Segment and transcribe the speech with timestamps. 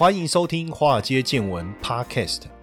[0.00, 2.44] 欢迎收听《华尔街见闻》Podcast。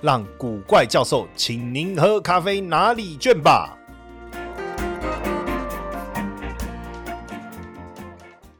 [0.00, 3.77] 让古怪教授请您喝咖啡拿礼券吧。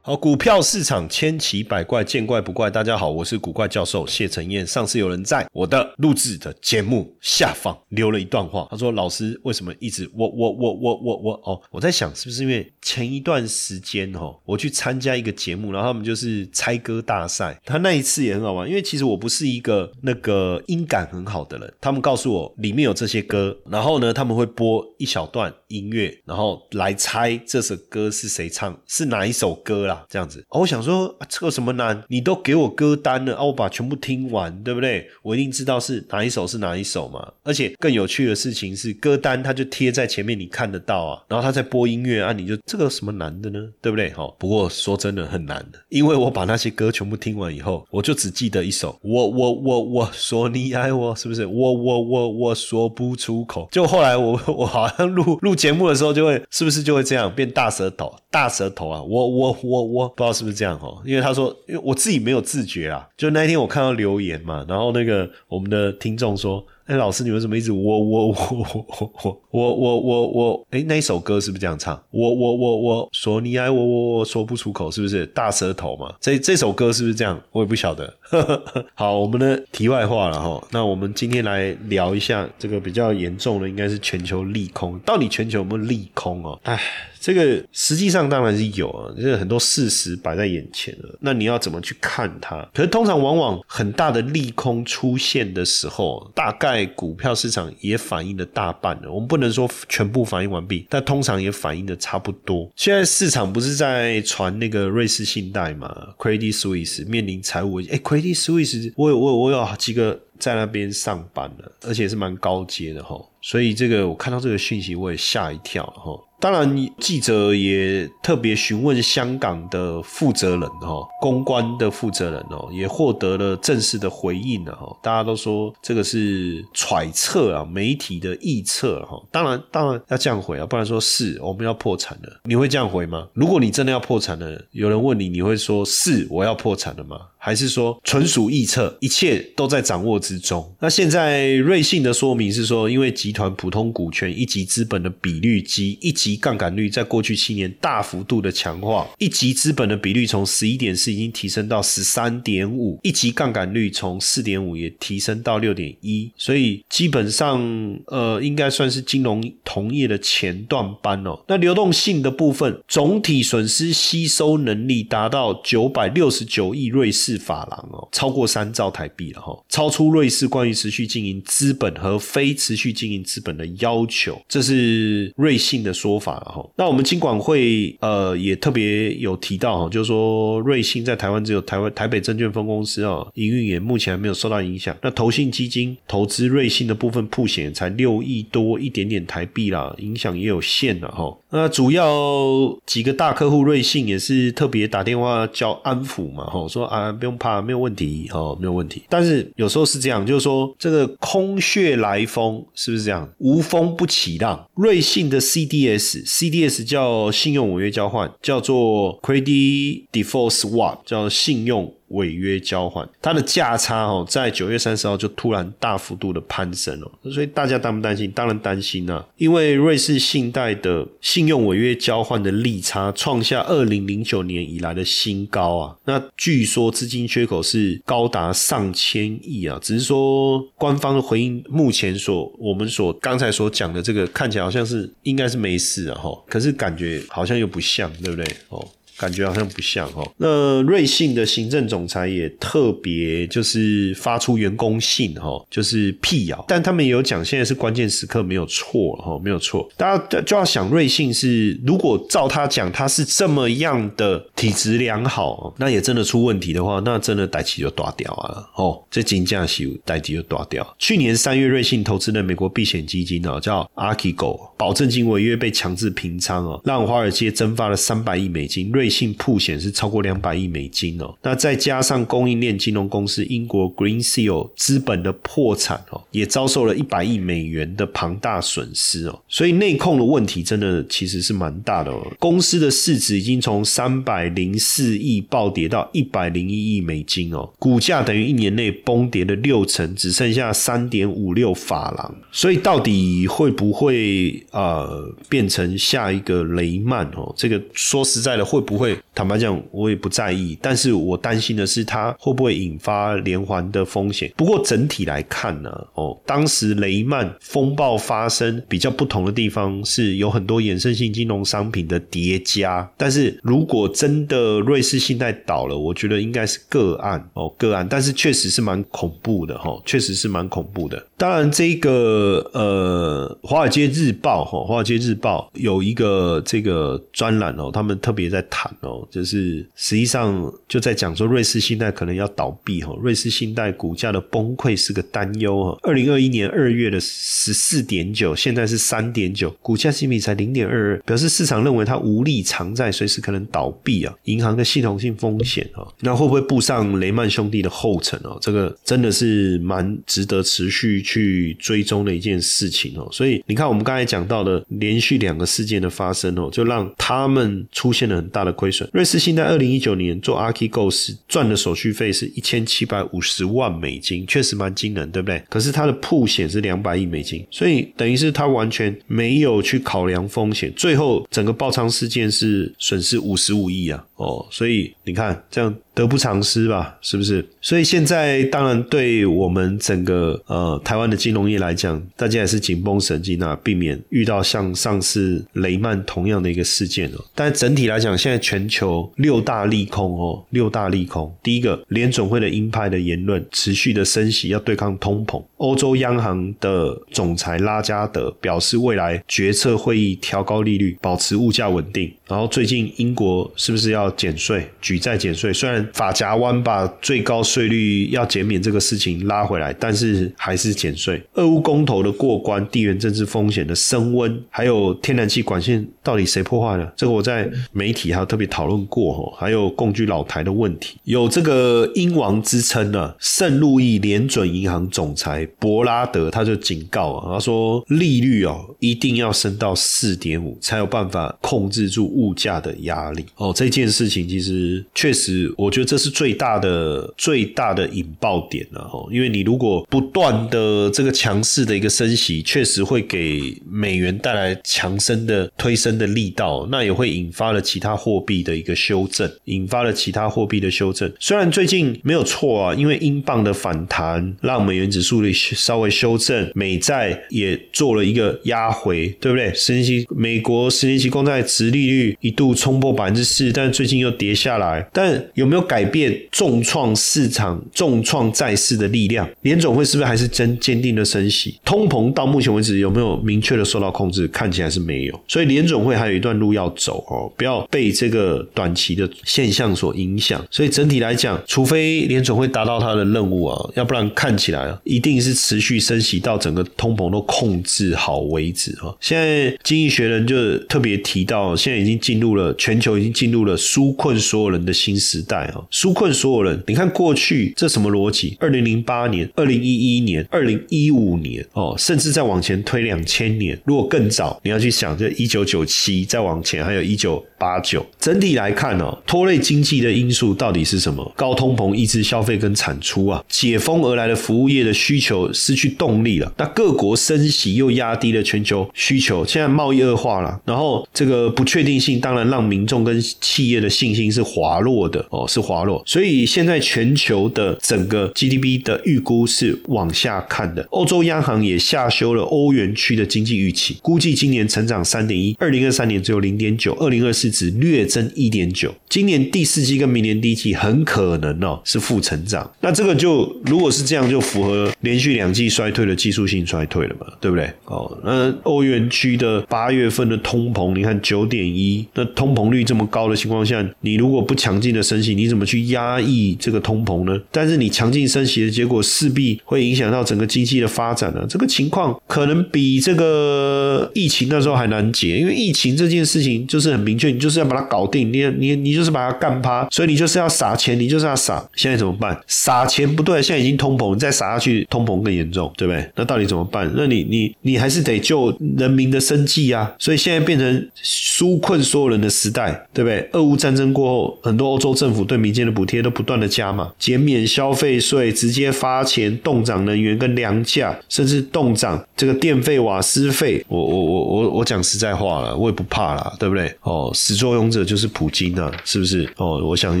[0.06, 2.70] 好，股票市场千奇百怪，见怪不怪。
[2.70, 4.64] 大家好，我是古怪教授谢承彦。
[4.64, 11.60] 上次有人在我的录制的节目下方留了一段话，他说：“老师为什么一直我我我我我我哦？
[11.72, 18.68] 我在想是不是因为前一段时间哦，我去参加一个节目，然后他们就是猜歌大赛，他那一次也很好玩。
[18.68, 32.02] 因为其实我不是一个那个音感很好的人，他们告诉我里面有这些歌，然后呢他们会播一小段音乐，然后来猜这首歌是谁唱，是哪一首歌啦。”这样子，我想说这个什么难？
[32.08, 35.08] 你都给我歌单了啊，我把全部听完，对不对？
[35.22, 37.32] 我一定知道是哪一首是哪一首嘛。
[37.42, 41.22] 而且更有趣的事情是，歌单它就贴在前面，你看得到啊。
[41.28, 43.58] 然后他在播音乐啊，你就这个什么难的呢？
[43.80, 44.10] 对不对？
[44.10, 44.26] 哈。
[44.38, 51.46] 不过说真的很难的，因为我把那些歌全部听完以后，我就只记得一首，我我我我说你爱我，是不是？
[51.46, 53.68] 我我我我说不出口。
[53.72, 58.14] 就后来我 我好像录录节目的时候，就会是不是就会这样变大舌头？
[58.30, 59.02] 大舌头啊！
[59.02, 59.85] 我我我。
[59.86, 63.08] 我不知道是不是这样哦，因为他说，因为我自己没有自觉啊。
[63.16, 66.64] 就那一天我看到留言嘛，然后那个我们的听众说。
[66.86, 70.66] 哎，老师，你为什么一直我我我我我我我我我？
[70.70, 72.00] 哎，那一首歌是不是这样唱？
[72.12, 76.14] 我我我我说你爱我，我我说不出口，是不是大舌头嘛？
[76.20, 77.40] 这这首歌是不是这样？
[77.50, 78.14] 我也不晓得。
[78.94, 80.64] 好，我们的题外话了哈。
[80.70, 84.96] 那我们今天来聊一下这个比较严重的，应该是全球利空。
[85.00, 86.56] 到底全球有没有利空哦？
[86.62, 86.80] 哎，
[87.20, 91.18] 这个实际上当然是有啊，就是很多事实摆在眼前了。
[91.20, 92.64] 那你要怎么去看它？
[92.72, 96.75] 可是通常往往很大的利空出现的时候，大概。
[96.76, 102.70] 在股票市场也反映了大半了，我们不能说全部反映完毕，但通常也反映的差不多。
[102.76, 107.90] 现在市场不是在传那个瑞士信贷嘛？Credit Suisse 面临财务危机。
[107.90, 113.18] 哎，Credit Suisse，我有我有我有几个在那边上班的，而且是蛮高阶的哈。
[113.40, 116.18] 所以这个我看到这个讯息，我也吓一跳哈。
[116.38, 124.96] 当然，记者也特别询问香港的负责人哈，公关的负责人哦，也获得了正式的回应了哈。
[125.02, 129.20] 大家都说这个是揣测啊，媒体的臆测哈。
[129.30, 133.26] 当然，当然要这样回啊，不然说是我们要破产了，你会这样回吗？
[133.32, 137.16] 如果你真的要破产了，有人问你，你会说是我要破产了吗？
[137.38, 140.74] 还是说纯属臆测，一切都在掌握之中？
[140.80, 157.62] 那现在瑞信的说明是说，因为集团普通股权一级资本的比率及一级级杠杆率在过去七年大幅度的强化，一级资本的比率从十一点四已经提升到十三点五，一级杠杆率从四点五也提升到六点一，所以基本上
[158.08, 161.38] 呃应该算是金融同业的前段班哦。
[161.46, 167.36] 那流动性的部分，总体损失吸收能力达到九百六十九亿瑞士。
[167.46, 176.68] 法郎哦，超过三兆台币了哈，超出瑞士关于持续经营资本和非持续经营资本的要求，这是瑞信的说法了哈。
[176.76, 184.96] 那我们金管会呃也特别有提到哈，就是说瑞信在台湾只有台湾台北证券分公司啊，营运也目前还没有受到影响。
[185.02, 191.36] 那投信基金投资瑞信的部分铺险才六亿多一点点台币啦，影响也有限了哈。
[191.50, 197.06] 那主要几个大客户瑞信也是特别打电话叫安抚嘛哈，说啊。
[197.16, 199.02] 不用怕，没有问题哦，没有问题。
[199.08, 203.26] 但是有时候是这样，就是说这个空穴来风，是不是这样？
[203.38, 204.68] 无风不起浪。
[204.74, 211.92] 瑞信的 CDS CDS 叫信用违约交换，叫做 Credit Default Swap，叫信用。
[212.16, 218.30] 违约交换，它的价差哦，在九月三十号就突然大幅度的攀升了，所以大家担不担心？
[218.32, 238.44] 当然担心啊，因为瑞士信贷的信用违约交换的利差创下二零零九年以来的新高啊，那据说资金缺口是高达上千亿啊，只是说官方的回应，目前所我们所刚才所讲的这个看起来好像是应该是没事啊哈，可是感觉好像又不像，对不对？
[238.70, 238.86] 哦。
[239.18, 240.26] 感觉好像不像哦。
[240.36, 249.88] 那瑞信的行政总裁也特别就是发出员工信哈，就是辟谣，但他们也有讲现在是关键时刻，没有错哈，没有错。
[249.96, 258.64] 大家就要想瑞信是如果照他讲，他是这么样的体质良好，那也真的出问题的话，那真的代期就断掉啊！
[258.76, 260.96] 哦，这金价是代期就断掉。
[260.98, 268.90] 去年三月，瑞信投资的美国避险基金哦，叫 a r k i g o 保证金违约被强制平仓哦，让华尔街蒸发了三百亿美金。
[268.92, 271.34] 瑞信铺险是超过两百亿美金哦。
[271.42, 279.40] 那再加上供应链金融公司英国 Green Seal 资本的破产哦，也遭受了一百亿美元的庞大损失哦。
[279.48, 282.26] 所以内控的问题真的其实是蛮大的哦。
[282.38, 292.34] 公司的市值已经从三百零四亿暴跌到一百零一亿美金哦，股价等于一年内崩跌了六成，只剩下三点五六法郎。
[292.52, 297.52] 所以到底会不会呃变成下一个雷曼哦？
[297.56, 299.18] 这个说实在的，会不会？
[299.34, 300.78] 坦白讲，我也不在意。
[300.80, 304.50] 但是我担心的是，它会不会引发连环的风险？
[304.56, 313.08] 不过整体来看呢，哦，当时雷曼风暴发生比较不同的地方是有很多衍生性金融商品的叠加。
[313.16, 318.06] 但是如果真的瑞士信贷倒了，我觉得应该是个案哦，个案。
[318.08, 321.22] 但是确实是蛮恐怖的哈，确实是蛮恐怖的。
[321.36, 335.98] 当然，这个呃，《华尔街日报》哈，《华尔街日报》有一个这个专栏哦，他们特别在谈哦，就是实际上就在讲说瑞士信贷可能要倒闭哈，瑞士信贷股价的崩溃是个担忧哈。
[336.02, 348.58] 二零二一年二月的十四点九，现在是三点九，股价相比才零点二二，表示市场认为它无力偿债，随时可能倒闭啊，银行的系统性风险啊，那会不会步上雷曼兄弟的后尘哦？
[348.60, 351.16] 这个真的是蛮值得持续。
[351.26, 359.08] 去追踪的一件事情哦，所以你看，我们刚才讲到的连续两个事件的发生哦，就让他们出现了很大的亏损。
[359.12, 365.62] 瑞士信贷二零一九年做 Archegos 时赚的手续费是一千七百五十万美金，确实蛮惊人，对不对？
[365.68, 374.24] 可是它的铺险是两百亿美金，所以等于是它完全没有去考量风险，最后整个爆仓事件是损失五十五亿啊！
[374.36, 375.94] 哦，所以你看这样。
[376.16, 377.62] 得不偿失吧，是不是？
[377.78, 387.44] 所以现在当然对我们整个呃台湾的金融业来讲，大家也是紧绷神经啊，避免遇到像上次雷曼同样的一个事件哦。
[387.54, 391.54] 但整体来讲，现在全球六大利空哦，六大利空。
[391.62, 395.62] 第一个，联总会的鹰派的言论持续的升息，要对抗通膨。
[395.76, 402.32] 欧洲央行的总裁拉加德表示，未来决策会议调高利率，保持物价稳定。
[402.48, 405.72] 然后最近英国是不是要要减税，举债减税？
[405.72, 411.40] 虽然法夹湾把最高税率要减免这个事情拉回来，但是还是减税。
[411.54, 417.12] 俄乌公投的过关，地缘政治风险的升温，还有天然气管线到底谁破坏了？
[417.16, 419.52] 这个我在媒体还有特别讨论过哦。
[419.56, 433.72] 还有共居老台的问题，有这个英王之称的圣路易联准银行总裁博拉德他就警告啊，他说利率哦一定要升到四点五，才有办法控制住物价的压力哦。
[433.74, 436.06] 这件事情其实确实，我觉得。
[436.06, 451.30] 这是最大的最大的引爆点了哈，因为你如果不断的这个强势的一个升息，确实会给美元带来强升的推升的力道，那也会引发了其他货币的一个修正，引发了其他货币的修正。
[451.40, 459.74] 虽然最近没有错啊，因为英镑的反弹让美元指数的稍微修正，美债也做了一个压回，对不对？
[459.74, 466.06] 十年期美国十年期公债殖利率一度冲破百分之四，但最近又跌下来，但有没有改？
[466.06, 471.80] 变重创市场、重创债市的力量，联总会是不是还是真坚定的升息？
[471.84, 474.46] 通膨到目前为止有没有明确的受到控制？
[474.46, 480.64] 看起来是没有，所以联总会还有一段路要走哦，不要被这个短期的现象所影响。
[480.70, 489.12] 所以整体来讲，除非联总会达到他的任务啊，要不然看起来一定是持续升息到整个通膨都控制好为止啊。
[489.20, 495.80] 现在经济学人就特别提到，现在已经进入了全球已经进入了纾困所有人的新时代啊。
[495.90, 498.54] 纾困所有人，你看过去这什么逻辑？
[498.60, 508.04] 二零零八年、二零一一年、二零一五年哦，甚至再往前推两千年，如果更早，你要去想，这一九九七再往前，还有一九八九。
[508.20, 511.32] 整体来看哦，拖累经济的因素到底是什么？
[511.34, 516.52] 高通膨抑制消费跟产出啊，解封而来的服务业的需求失去动力了。
[516.58, 526.02] 那各国升息又压低了全球需求，现在贸易恶化了，然后这个不确定性当然让民众跟企业的的信心是滑落的哦，是滑落。
[526.04, 530.84] 所以现在全球的整个 GDP 的预估是往下看的。
[530.90, 538.92] 欧洲央行也下修了欧元区的经济预期，估计今年成长三点一，二零二三年只有零点九，二零二四只略增一点九。
[539.08, 542.68] 今年第四季跟明年第一季很可能哦是负成长。
[542.80, 547.70] 那这个就如果是这样，就符合连续两季衰退的技术性衰退了嘛，对不对？
[547.84, 557.40] 哦，那欧元区的八月份的通膨，你看九点一，那通膨率这么高的情况下，你如果不强劲的升息，你怎么去压抑这个通膨呢？
[557.50, 561.44] 但是你强劲升息的结果，势必会影响到整个经济的发展呢。
[561.48, 571.66] 这个情况可能比这个疫情那时候还难解，因为疫情这件事情就是很明确，你就是要把它搞定，你你你就是把它干趴，所以你就是要撒钱，你就是要撒。
[571.74, 572.38] 现在怎么办？
[572.46, 576.08] 撒钱不对，现在已经通膨，你再撒下去，通膨更严重，对不对？
[576.16, 576.90] 那到底怎么办？
[576.96, 579.92] 那你你你还是得救人民的生计啊！
[579.98, 583.28] 所以现在变成纾困所有人的时代，对不对？
[583.32, 593.64] 俄乌战战争过后，很多欧洲政府对民间的补贴都不断的加嘛，减免消费税，直接发钱，冻涨能源跟粮价，甚至冻涨这个电费、瓦斯费。
[593.66, 596.72] 我我我我我讲实在话了，我也不怕啦，对不对？
[596.82, 599.28] 哦，始作俑者就是普京啊，是不是？
[599.36, 600.00] 哦，我想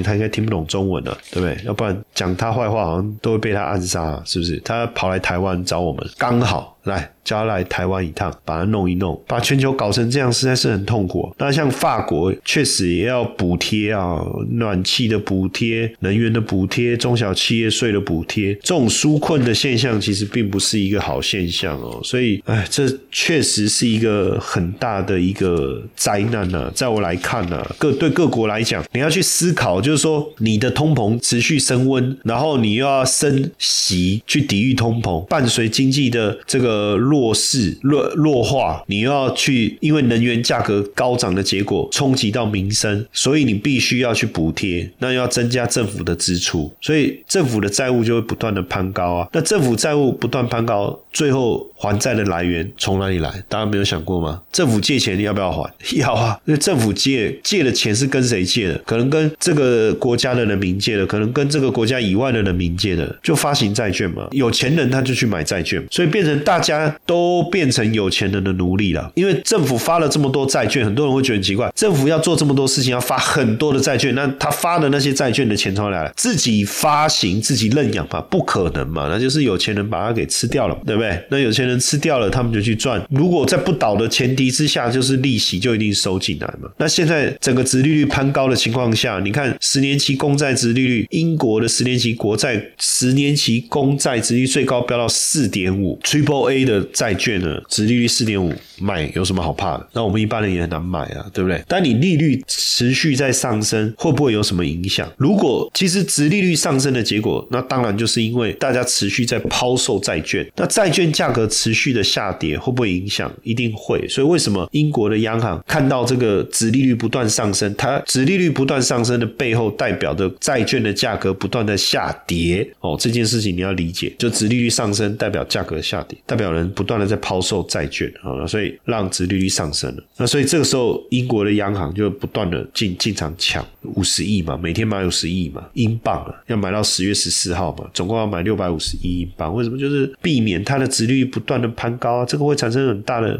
[0.00, 1.58] 他应该听不懂中文了，对不对？
[1.66, 4.58] 要不然讲他坏话，好像都会被他暗杀，是不是？
[4.60, 7.10] 他跑来台湾找我们，刚好来。
[7.26, 11.34] 叫他来台湾一趟，把它弄一弄，把全球搞成这样，实在是很痛苦。
[11.38, 22.00] 那像法国，确实也要补贴啊，暖气的补贴、能源的补贴、中小企业税的补贴，这种纾困的现象，其实并不是一个好现象哦。
[22.04, 26.70] 所以，哎，这确实是一个很大的一个灾难呢。
[26.76, 37.16] 在我来看呢，各对各国来讲，你要去思考，就是说，你的通膨持续升温，然后你又要升息去抵御通膨，伴随经济的这个弱。
[37.16, 49.28] 弱势弱弱化，你又要去因为能源价格高涨的结果冲击到民生，所以你必须要去补贴，那要增加政府的支出，所以政府的债务就会不断的攀高啊。
[49.32, 53.42] 那政府债务不断攀高，最后还债的来源从哪里来？
[53.48, 54.42] 大家没有想过吗？
[54.52, 55.68] 政府借钱你要不要还？
[55.96, 56.38] 要啊。
[56.44, 58.78] 因为政府借借的钱是跟谁借的？
[58.84, 64.28] 可能跟这个国家的人民借的，可能跟这个国家以外的人民借的，就发行债券嘛。
[64.32, 66.94] 有钱人他就去买债券，所以变成大家。
[67.06, 76.12] 都变成有钱人的奴隶了，因为政府发了这么多债券，很多人会觉得很奇怪，政府要做这么多事情，要发很多的债券，那他发的那些债券的钱从哪来？
[76.16, 78.20] 自己发行自己认养吧？
[78.22, 79.08] 不可能嘛？
[79.08, 81.24] 那就是有钱人把它给吃掉了，对不对？
[81.30, 83.00] 那有钱人吃掉了，他们就去赚。
[83.10, 86.68] 如果在不倒的前提之下，就是利息就一定收进来嘛。
[86.78, 96.86] 那现在整个殖利率攀高的情况下，你看十年期公债殖利率，英国的十年期国债十年期公债殖率最高飙到四点五，Triple A 的。
[96.92, 99.86] 债券呢，殖利率四点五，买有什么好怕的？
[99.92, 101.62] 那我们一般人也很难买啊，对不对？
[101.68, 105.10] 但你利率持续在上升，会不会有什么影响？
[105.16, 113.30] 如果其实殖利率上升的结果，那当然就是因为大家持续在抛售债券，那债券价格持续的下跌，会不会影响？
[113.42, 114.06] 一定会。
[114.08, 122.66] 所以为什么英国的央行看到这个殖利率不断上升，它殖利率不断上升的背后，代表着债券的价格不断的下跌。
[122.80, 126.86] 哦，这件事情你要理解，就殖利率上升代表价格下跌，代代表人不。
[126.86, 130.04] 不断的在抛售债券啊，所以让殖利率上升了。
[130.18, 139.52] 那所以这个时候，英国的央行就不断的进进场抢五十亿嘛，每天买五十亿嘛，英镑啊，要买到十月十四号嘛，总共要买六百五十亿英镑。
[139.52, 139.76] 为什么？
[139.76, 143.36] 就是避免它的殖利率不断的攀高啊，这个会产生很大的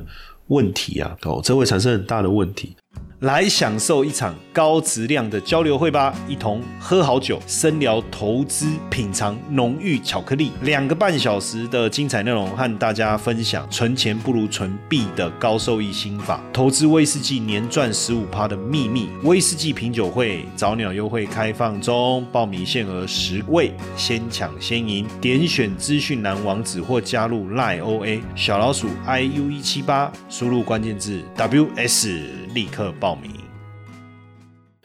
[0.48, 2.74] 问题啊，哦，这会产生很大的问题。
[3.20, 19.10] 来享受一场高质量的交流会吧，一同喝好酒，深聊投资，品尝浓郁巧克力，两个半小时的精彩内容，和大家分享存钱不如存币的高收益心法，投资威士忌年赚十五趴的秘密。
[19.24, 25.06] 威士忌品酒会早鸟优惠开放中，报名限额十位，先抢先赢。
[25.20, 32.22] 点选资讯栏网址或加入 lioa 小老鼠 iu 一七八，输入关键字 ws，
[32.54, 33.06] 立刻报。
[33.06, 33.45] 报名。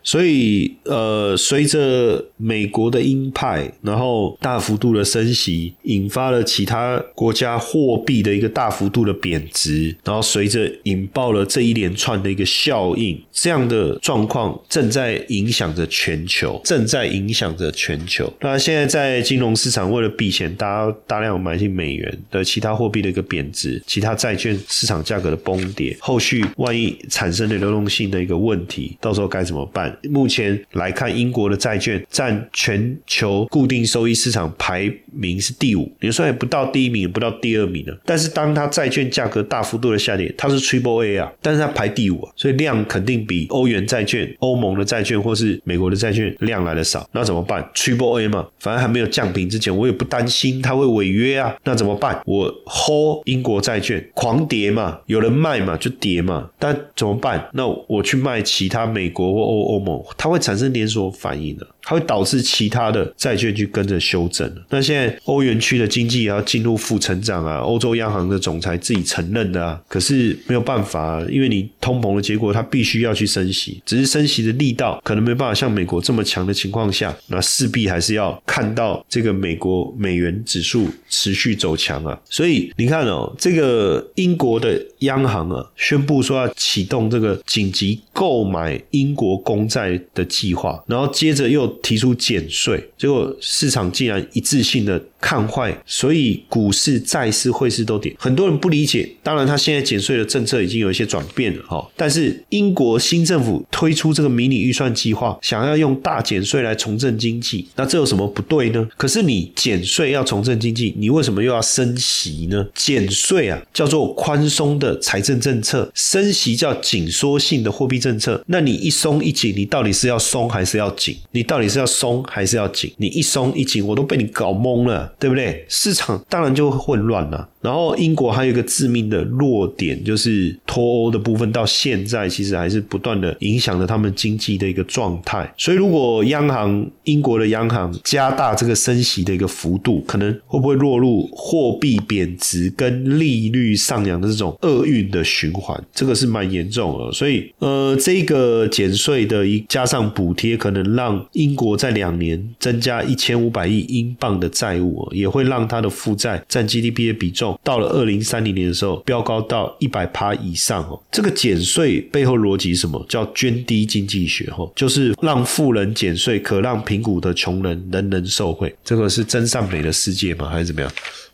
[0.04, 18.32] 所以，呃，随着美国的鹰派，然后大幅度的升息，引发了其他国家货币的一个大幅度的贬值，然后随着引爆了这一连串的一个效应，这样的状况正在影响着全球，正在影响着全球。
[18.42, 29.91] 那现在在金融市场为了避险，大家大量买进美元的其他货币的一个贬值，其他债券市场价格的崩跌，后续万一产生的流动性的一个问题，到时候该怎么办？
[30.10, 37.98] 目前来看，英国的债券占全球固定收益市场排名是第五，也算也不到第一名，也不到第二名了。
[38.06, 47.08] 但是当它债券价格大幅度的下跌，它是 Triple A 啊，但是它排第五啊，所以量肯定比欧元债券、欧盟的债券或是美国的债券量来的少。
[47.12, 51.56] 那怎么办？Triple A 嘛，反正还没有降平之前，我也不担心它会违约啊。
[51.64, 52.22] 那怎么办？
[52.26, 56.50] 我 hold 英国债券狂跌嘛，有人卖嘛就跌嘛。
[56.58, 57.50] 但怎么办？
[57.54, 61.68] 那我去卖其他美国或欧欧某，它会产生连锁反应的。
[61.84, 64.50] 它会导致其他的债券去跟着修正。
[64.70, 82.20] 那现在欧元区的经济也要进入负成长啊，欧洲央行的总裁自己承认的啊，可是没有办法，因为你通膨的结果，它必须要去升息，只是升息的力道可能没办法像美国这么强的情况下，那势必还是要看到这个美国美元指数持续走强啊。
[82.30, 91.71] 所以你看哦，这个英国的央行啊，宣布说要启动这个紧急购买英国公债的计划，然后接着又。
[91.82, 98.16] 提出减税，结果市场竟然一致性的看坏，所以股市、债市、汇市都跌。
[98.18, 101.88] 很多人不理解，当然他现在减税的政策已经有一些转变了哈。
[101.96, 108.88] 但是英国新政府推出这个迷你预算计划，想要用大减税来重振经济，那这有什么不对呢？
[108.98, 112.68] 可是你减税要重振经济，你为什么又要升息呢？
[112.76, 118.44] 减税啊叫做宽松的财政政策，升息叫紧缩性的货币政策。
[118.48, 121.16] 那你一松一紧，你到底是要松还是要紧？
[121.32, 122.92] 你到你是要松还是要紧？
[122.98, 125.66] 你一松一紧，我都被你搞懵了，对不对？
[125.70, 127.48] 市场当然就会混乱了。
[127.62, 135.54] 然后英国还有一个致命的弱点，就是脱欧的部分，到现在其实还是不断的影响着他们经济的一个状态。
[135.56, 145.80] 所以，如果央行英国的央行加大这个升息的一个幅度，可能会不会落入货币贬值跟利率上扬的这种厄运的循环？
[145.94, 147.12] 这个是蛮严重的。
[147.12, 157.60] 所以，呃，这个减税的一加上补贴，可能让英英国在两年增加一千五百亿英镑的债务，也会让它的负债占 GDP 的比重。
[157.62, 160.98] 到了二零三零年的时候，飙高到一百趴以上哦。
[161.12, 164.46] 这个减税背后逻辑什么叫捐低经济学？
[164.58, 168.74] 哦，就是让富人减税，可让贫苦的穷人人人受惠。
[168.86, 170.48] 这个是真善美的世界吗？
[170.48, 170.90] 还是怎么样？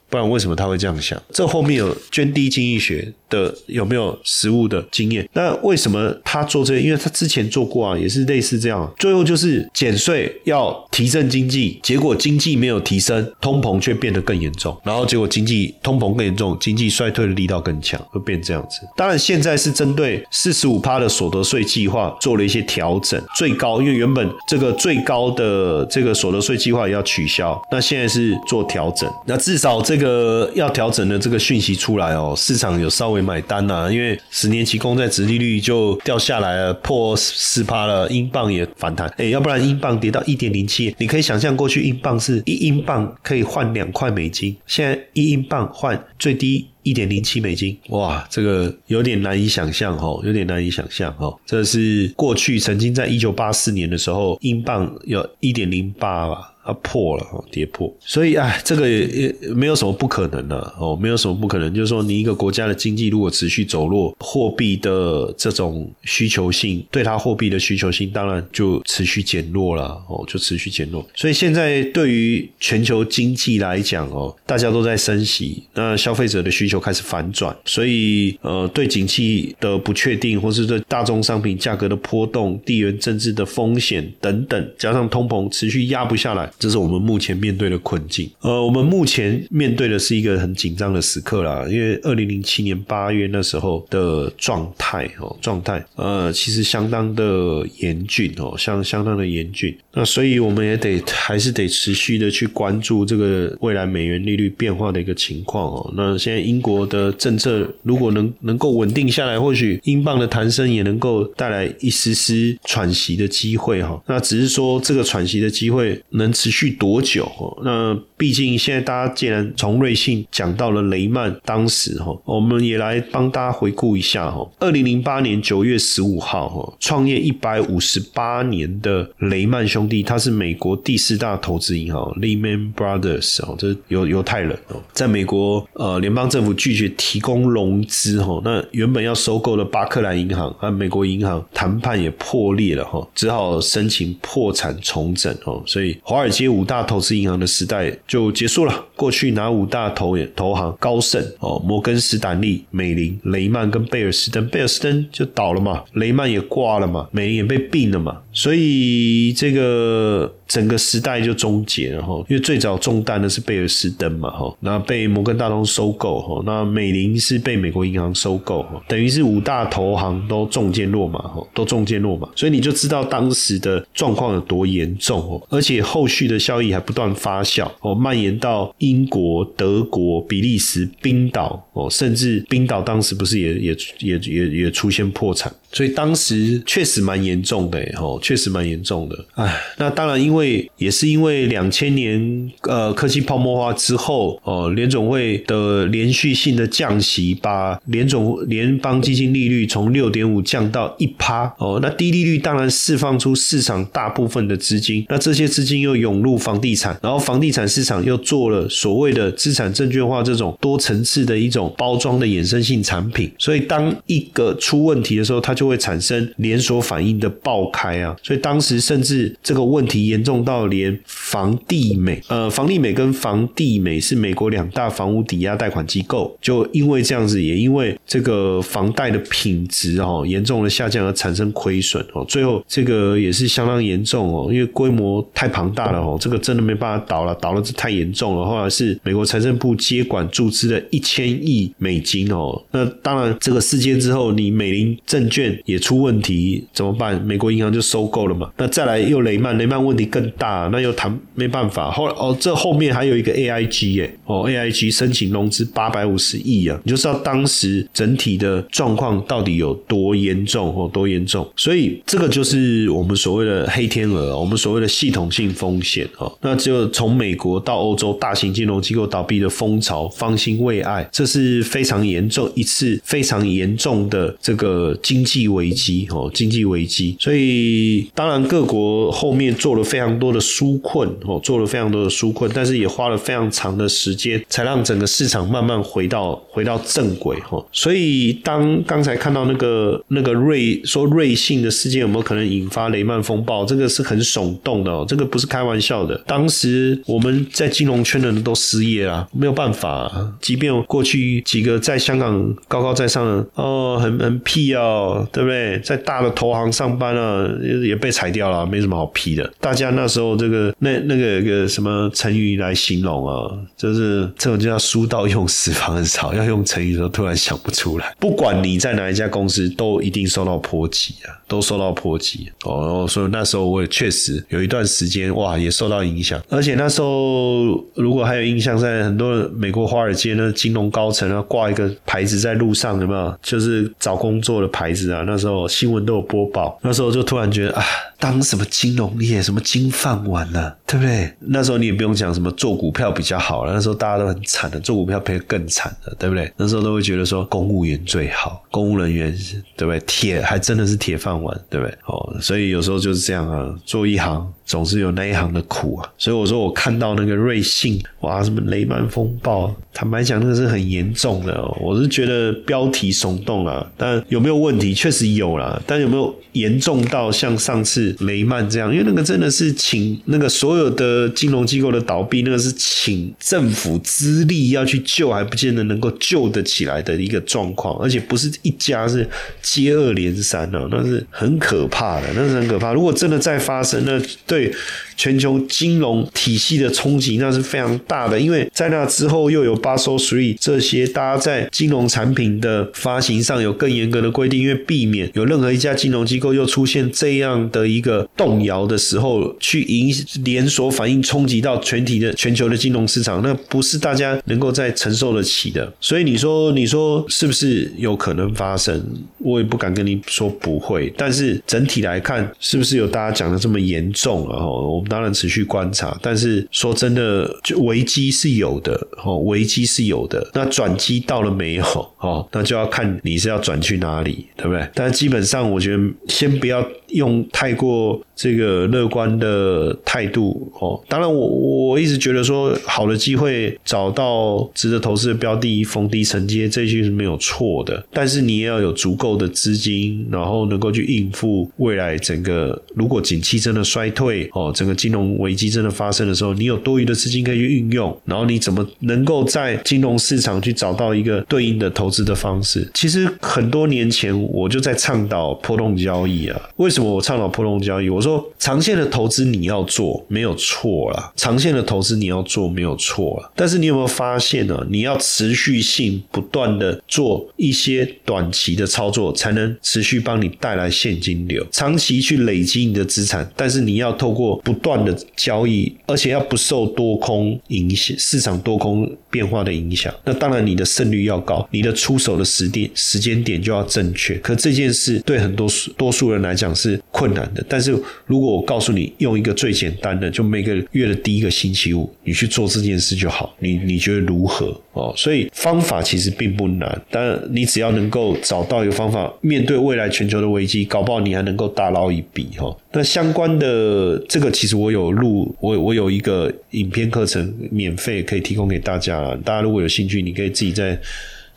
[0.09, 1.21] 不然为什么他会这样想？
[1.31, 5.27] 这后面有捐低经济学的有没有实物的经验？
[5.33, 6.79] 那为什么他做这？
[6.79, 8.89] 因为他之前做过啊，也是类似这样。
[8.97, 14.79] 最后就是减税要提振经济，结果经济没有提升，通膨却变得更严重。
[14.85, 18.79] 然后结果经济通膨更严重，经济衰退的力道更强，会变这样子。
[18.95, 29.11] 当然现在是针对四十五趴的所得税计划做了一些调整，最高因为原本这个最高的这个所得税计划也要取消，那现在是做调整。
[29.25, 29.96] 那至少这。
[29.97, 56.53] 这个要调整的这个讯息出来哦，市场有稍微买单呐，因为十年期公债殖利率就掉下来了，破四趴了，英镑也反弹，哎，要不然英镑跌到一点零七，你可以想象过去英镑是一英镑可以换两块美金，现在一英镑换最低一点零七美金，哇，这个有点难以想象哦，有点难以想象哦，这是过去曾经在一九八四年的时候，英镑有一点零八吧。
[56.67, 61.73] 它破了，跌破，所以哎，这个也没有什么不可能的哦，没有什么不可能。
[61.73, 71.07] 就是说，你一个国家的经济如果持续走弱，货币的这种需求性，对它货币的需求性，当然就持续减弱了哦，就持续减弱。
[71.15, 86.51] 所以现在对于全球经济来讲哦，大家都在升息，那消费者的需求开始反转，所以呃，对景气的不确定，或是对大宗商品价格的波动、地缘政治的风险等等，加上通膨持续压不下来。
[86.59, 88.29] 这是我们目前面对的困境。
[88.41, 99.77] 呃，我们目前面对的是一个很紧张的时刻啦，因为二零零七年八月那时候的状态哦，状态呃，其实相当的严峻哦，相相当的严峻。
[99.93, 105.93] 那所以我们也得还是得持续的去关注这个未来美元利率变化的一个情况哦。
[105.97, 114.01] 那现在英国的政策如果能能够稳定下来，或许英镑的弹升也能够带来一丝丝喘息的机会哈。
[114.07, 116.31] 那只是说这个喘息的机会能。
[116.37, 117.29] 持持续多久？
[117.61, 124.49] 那毕竟现在大家既然从瑞信讲到了雷曼，当时哈，我们也来帮大家回顾一下哈。
[124.59, 148.85] 二零零八年九月十五号哈，创业一百五十八年的雷曼兄弟，他是美国第四大投资银行 Lehman Brothers 哦，这犹犹太人哦，在美国呃联邦政府拒绝提供融资哈，那原本要收购的巴克莱银行和美国银行谈判也破裂了哈，只好申请破产重整哦，所以华尔接五大投资银行的时代就结束了。
[148.95, 160.33] 过去拿五大投投行高盛哦，摩根斯坦利、美林、雷曼跟贝尔斯登，贝尔斯登就倒了嘛，雷曼也挂了嘛，美林也被并了嘛，所以这个。
[160.47, 185.53] 整个时代就终结了哈，因为最早中弹的是贝尔斯登嘛哈，那被摩根大通收购哈，那美林是被美国银行收购哈，等于是五大投行都中箭落马哈，都中箭落马，所以你就知道当时的状况有多严重哦，而且后续去的效益还不断发酵哦，蔓延到英国、德国、比利时、冰岛哦，甚至冰岛当时不是也也也也也出现破产。
[185.71, 189.25] 所以当时确实蛮严重的，哦，确实蛮严重的。
[189.35, 218.15] 哎，那当然，因为也是因为两千年呃科技泡沫化之后，哦，联总会的连续性的降息，把联总联邦基金利率从六点五降到一趴，哦，那低利率当然释放出市场大部分的资金，那这些资金又涌入房地产，然后房地产市场又做了所谓的资产证券化这种多层次的一种包装的衍生性产品，所以当一个出问题的时候，它就会产生连锁反应的爆开啊！
[218.23, 232.25] 所以当时甚至这个问题严重到连房地美，呃，房地美跟房地美是美国两大房屋抵押贷款机构，就因为这样子，也因为这个房贷的品质哦严重的下降而产生亏损哦。
[232.27, 238.45] 最后这个也是相当严重哦，因为规模太庞大了哦，这个真的没办法倒了，倒了这太严重了。
[238.45, 242.61] 后来是美国财政部接管注资了一千亿美金哦。
[242.71, 245.47] 那当然这个事件之后，你美林证券。
[245.65, 247.21] 也出问题怎么办？
[247.23, 248.49] 美国银行就收购了嘛。
[248.57, 251.91] 那再来又雷曼，雷曼问题更大，那又谈没办法。
[251.91, 261.47] 后来哦，这后面还有一个 AIG 耶，哦 AIG 申请融资八百五十亿啊，你就知道当时整体的状况到底有多严重哦，多严重。
[261.55, 266.31] 所以这个就是我们所谓的黑天鹅，我们所谓的系统性风险哦。
[266.41, 275.47] 那就从美国到欧洲，大型金融机构倒闭的风潮方兴未艾，这是是非常严重一次非常严重的这个经济。
[275.47, 287.65] 危机哦，经济危机，所以当然各国后面做了非常多的纾困哦，做了非常多的纾困，但是也花了非常长的时间，才让整个市场慢慢回到回到正轨哦。
[287.71, 296.21] 所以当刚才看到那个那个瑞说瑞信的事件有没有可能引发雷曼风暴，这个是很耸动的哦，这个不是开玩笑的。
[296.27, 305.25] 当时我们在金融圈的人都失业啊，没有办法，即便过去几个在香港高高在上的哦，很很屁哦。
[305.31, 305.79] 对不对？
[305.81, 307.47] 在大的投行上班啊，
[307.83, 309.47] 也被裁掉了，没什么好批的。
[309.59, 318.15] 大家那时候这个那那个个什么成语来形容啊，就是这种叫“书到用时方恨少”，要用成语的时候突然想不出来。
[318.19, 323.05] 不管你在哪一家公司，都一定受到波及啊，都受到波及哦。
[323.07, 326.41] 所以那时候我也确实有一段时间哇，也受到影响。
[326.49, 333.37] 而且那时候如果还有印象，在很多美国华尔街那金融高层啊，挂一个牌子在路上，有没有？
[333.41, 335.23] 就是找工作的牌子啊。
[335.25, 337.83] 那时候新闻都有播报，那时候就突然觉得啊，
[338.19, 341.31] 当什么金融业什么金饭碗呢，对不对？
[341.39, 346.51] 那时候你也不用讲什么做股票比较好了，那时候大家都很惨的，做股票赔更惨的，对不对？
[346.57, 349.31] 那时候都会觉得说公务员最好，公务人员
[349.75, 349.99] 对不对？
[350.07, 351.95] 铁还真的是铁饭碗，对不对？
[352.05, 354.51] 哦，所以有时候就是这样啊，做一行。
[354.67, 361.63] 总是有那一行的苦啊，所以我说我看到那个瑞信，哇，什么雷曼风暴，坦白讲，那个是很严重的。
[361.79, 364.93] 我是觉得标题耸动了，但有没有问题？
[364.93, 368.91] 确实有了，但有没有严重到像上次雷曼这样？
[368.91, 379.27] 因为那个真的是请那个所有的金融机构的倒闭，那个是请政府资力要去救，还不见得能够救得起来的一个状况，而且不是一家，是
[379.61, 382.93] 接二连三的，那是很可怕的，那是很可怕。
[382.93, 384.73] 如果真的再发生，那对。
[385.17, 405.91] 全球金融体系的冲击那是非常大的，因为在那之后又有巴收 three 这些，大家在金融产品的发行上有更严格的规定，因为避免有任何一家金融机构又出现这样的一个动摇的时候，去影连锁反应冲击到全体的全球的金融市场，那不是大家能够再承受得起的。
[405.99, 409.03] 所以你说，你说是不是有可能发生？
[409.47, 414.45] 我也不敢跟你说不会，但是整体来看，是不是有大家讲的这么严重？
[414.49, 414.59] 啊？
[414.59, 420.45] 哈我们当然持续观察，但是说真的，就危机是有的，哦，危机是有的。
[420.53, 421.83] 那转机到了没有？
[422.19, 424.85] 哦，那就要看你是要转去哪里，对不对？
[424.93, 426.85] 但基本上，我觉得先不要。
[427.09, 431.01] 用太过这个乐观的态度哦。
[431.07, 438.05] 当然，我我一直觉得说，好的机会找到值得投资的标的，逢低承接，这些是没有错的。
[438.11, 448.15] 但是你也要有足够的资金，然后能够去应付未来整个如果景气真的衰退哦，整个金融危机真的发生的时候，你有多余的资金可以去运用。
[448.25, 452.89] 然后你怎么能够在金融市场去找到一个对应的投资的方式？
[452.93, 456.61] 其实很多年前我就在倡导波动交易啊。
[456.77, 458.09] 为什我倡导波动交易？
[458.09, 463.51] 我说长线的投资你要做没有错啦，长线的投资你要做没有错啦。
[463.55, 464.85] 但是你有没有发现呢？
[464.89, 473.49] 你要持续性不断的做一些短期的操作，才能持续帮你带来现金流，长期去累积你的资产。
[473.55, 480.13] 但是你要透过不断的交易，而且要不受多空影响、市场多空变化的影响。
[480.23, 484.35] 那当然你的胜率要高，你的出手的时点时间点就要正确。
[484.39, 487.63] 可这件事对很多多数人来讲是是困难的。
[487.67, 487.91] 但是
[488.25, 493.55] 如果我告诉你用一个最简单的，就每个月的第一个星期五，你去做这件事就好。
[493.59, 494.79] 你你觉得如何？
[494.93, 502.75] 哦，所以方法其实并不难，但你只要能够找到一个方法，面对未来全球的危机，搞不好你还能够大捞一笔哈。
[502.91, 509.37] 那相关的这个，其实我有录，我我有一个影片课程，免费可以提供给大家。
[509.43, 510.99] 大家如果有兴趣，你可以自己在。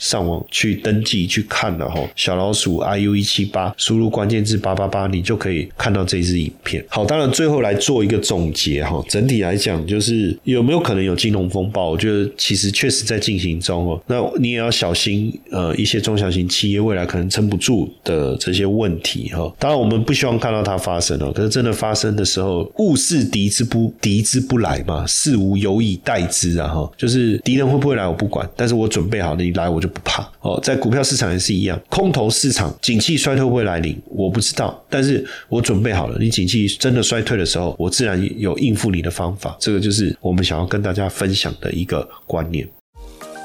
[0.01, 6.83] 上网去登记去看了哈，小老鼠 iu 一七八，输入关键字八八八，你就可以看到这支影片。
[6.89, 11.91] 好，当然最后来做一个总结哈，整体来讲就是有没有可能有金融风暴？
[11.91, 14.03] 我觉得其实确实在进行中哦。
[14.07, 19.55] 那你也要小心呃，一些中小型企业未来可能撑不住的这些问题哈。
[19.59, 26.91] 当然我们不希望看到它发生哦，可是真的发生的时候，物是敌之不敌之不来嘛，事无有以待之啊哈。
[26.97, 29.89] 就是敌人会不会来我不管，但是我准备好了，你来我就。
[29.90, 34.00] 不怕哦，在股票市场也是一样，空头市场景气衰退会来临？
[34.07, 36.16] 我不知道，但是我准备好了。
[36.18, 39.57] 你景气真的衰退的时候，我自然有应付你的方法。
[39.61, 42.68] 这个就是我们想要跟大家分享的一个观念。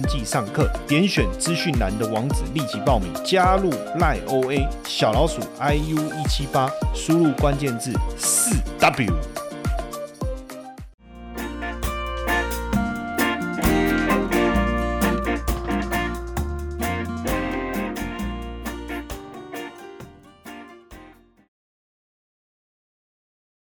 [0.00, 9.39] 登记上课，点选资讯栏的网址立即报名，加入赖 OA 小老鼠 IU 一七八，输入关键字四 W。